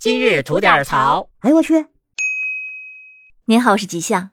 [0.00, 1.28] 今日吐点槽。
[1.40, 1.86] 哎呦我去！
[3.46, 4.30] 您好，我是吉祥。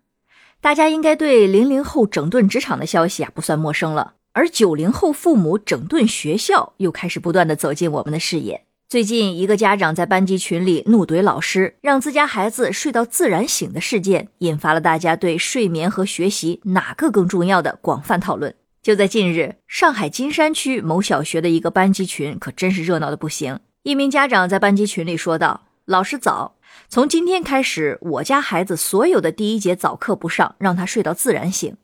[0.61, 8.63] 大家应该对零零后整顿职场的消息啊不算陌生了，而九零后父母整顿学校又开始不断的走进我们的视野。
[8.87, 18.53] 最近，一个家长在班级群里怒怼老师，让自家孩子睡到自然醒的事件，引发了大家对睡眠和学习哪个更重要的广泛讨论。
[18.83, 23.59] 就在近日，上海金山区某小学的一个班级群可真是热闹的不行。
[23.85, 26.55] 一名家长在班级群里说道：“老师早，
[26.89, 31.77] 从今天开始，我家孩子所有的第一节早课不上，让他睡到自然醒。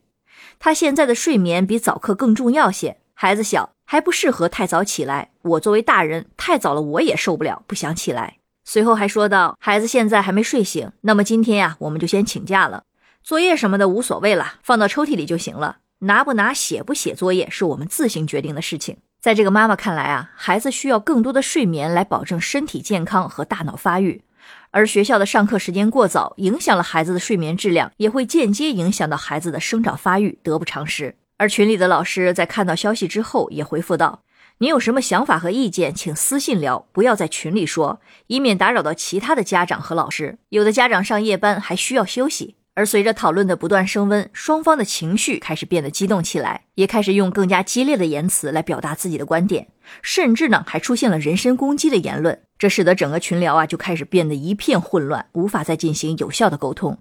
[0.58, 2.98] 他现在的睡眠比早课更重要些。
[3.14, 5.30] 孩子小，还不适合太早起来。
[5.44, 12.86] 我作为大人，太早了我也受不了，不想起来。”随后还说道：“孩子现在还没睡醒，那么今天呀，我们就先请假了。
[13.22, 15.78] 作业什么的无所谓了，放到抽屉里就行了。
[16.00, 24.24] 拿不拿、写不写作业，是我们自行决定的事情。”在这个妈妈看来啊，孩子需要更多的睡眠来保证身体健康和大脑发育，
[24.72, 31.16] 而学校的上课时间过早，影响了孩子的睡眠质量，也会间接影响到孩子的生长发育，得不偿失。
[31.38, 34.24] 而群里的老师在看到消息之后也回复道
[34.58, 40.40] ：“你有什么想法和意见，请私信聊，不要在群里说，以免打扰到其他的家长和老师。
[40.50, 49.68] 有的家长上夜班还需要休息。”而随着讨论的不断升温，双方的情绪开始变得激动起来，也开始用更加激烈的言辞来表达自己的观点，
[50.02, 52.42] 甚至呢还出现了人身攻击的言论。
[52.58, 56.98] 这使得整个群聊啊就开始变得一片混乱，无法再进行有效的沟通。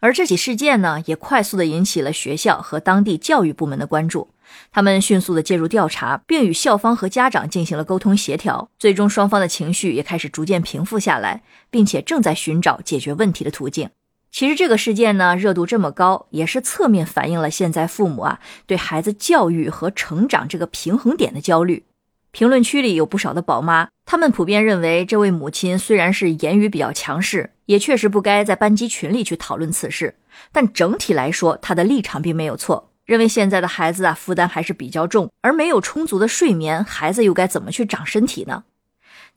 [0.00, 4.28] 而这起事件呢，也快速的引起了学校和当地教育部门的关注，
[4.70, 13.88] 他们迅速的介入调查，并与校方和家长进行了沟通协调，最终双方的情绪也开始逐渐平复下来，并且正在寻找解决问题的途径。
[14.34, 21.84] 其实这个事件呢，热度这么高，也是侧面反映了现在父母啊对孩子教育和成长这个平衡点的焦虑。
[22.32, 30.16] 评论区里有不少的宝妈，他们普遍认为，这位母亲虽然是言语比较强势，也确实不该在班级群里去讨论此事，
[30.50, 38.64] 但整体来说，她的立场并没有错，认为现在的孩子啊负担还是比较重，而没有充足的睡眠，孩子又该怎么去长身体呢？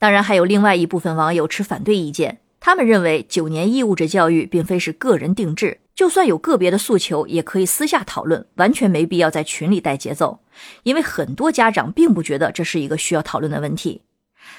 [0.00, 2.40] 当然，还有另外一部分网友持反对意见。
[2.68, 10.40] 他们认为，九年义务制教育并非是个人定制，就算有个别的诉求，也可以私下讨论，完全没必要在群里带节奏。
[10.82, 14.02] 因为很多家长并不觉得这是一个需要讨论的问题。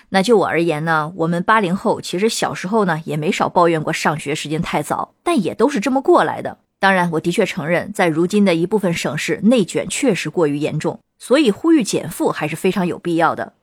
[0.10, 6.58] 那就我而言呢，我们八零后其实小时候呢也没少抱怨过上学时间太早，但也都是这么过来的。
[6.80, 13.54] 当然，我的确承认，在如今的一部分省市，内卷确实过于严重，所以呼吁减负还是非常有必要的。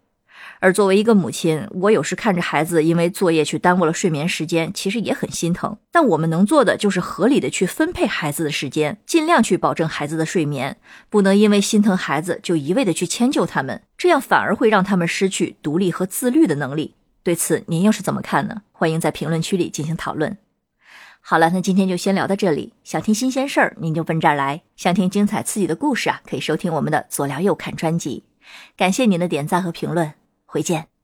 [0.58, 5.76] 而作为一个母亲，我有时看着孩子因为作业去耽误了睡眠时间，其实也很心疼。
[5.92, 10.76] 但我们能做的就是合理的去分配孩子的时间，尽量去保证孩子的睡眠，
[11.08, 16.94] 不能因为心疼孩子就一味的去迁就他们，这样反而会让他们失去独立和自律的能力。
[17.22, 18.62] 对此，您又是怎么看呢？
[18.72, 20.38] 欢迎在评论区里进行讨论。
[21.20, 22.72] 好了，那今天就先聊到这里。
[22.84, 28.22] 想听新鲜事儿，您就奔这儿来；想听精彩刺激的故事啊，可以收听我们的左聊右侃专辑。
[28.76, 30.12] 感谢您的点赞和评论。
[30.56, 30.95] 回见。